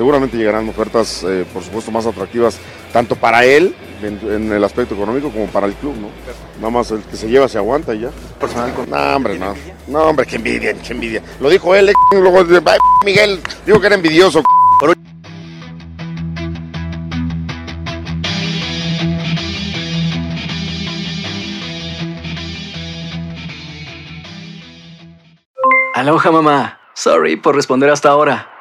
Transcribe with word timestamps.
seguramente 0.00 0.38
llegarán 0.38 0.66
ofertas, 0.66 1.22
eh, 1.24 1.44
por 1.52 1.62
supuesto, 1.62 1.90
más 1.90 2.06
atractivas, 2.06 2.58
tanto 2.90 3.16
para 3.16 3.44
él, 3.44 3.76
en, 4.02 4.18
en 4.32 4.50
el 4.50 4.64
aspecto 4.64 4.94
económico, 4.94 5.28
como 5.28 5.46
para 5.48 5.66
el 5.66 5.74
club, 5.74 5.94
¿no? 6.00 6.08
Nada 6.56 6.70
más 6.70 6.90
el 6.90 7.02
que 7.02 7.18
se 7.18 7.28
lleva 7.28 7.48
se 7.48 7.58
aguanta 7.58 7.94
y 7.94 8.00
ya. 8.00 8.10
Personal 8.40 8.72
con... 8.72 8.88
No, 8.88 8.96
hombre, 8.96 9.38
no. 9.38 9.54
No, 9.88 10.04
hombre, 10.04 10.24
qué 10.24 10.36
envidia, 10.36 10.72
qué 10.72 10.94
envidia. 10.94 11.22
Lo 11.38 11.50
dijo 11.50 11.74
él, 11.74 11.90
eh, 11.90 11.92
luego, 12.12 12.38
ay, 12.38 12.78
Miguel, 13.04 13.42
dijo 13.66 13.78
que 13.78 13.88
era 13.88 13.96
envidioso. 13.96 14.42
Pero 14.80 14.94
Aloha 25.94 26.30
mamá. 26.30 26.80
Sorry 26.94 27.36
por 27.36 27.54
responder 27.54 27.90
hasta 27.90 28.08
ahora. 28.08 28.59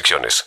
restricciones. 0.00 0.46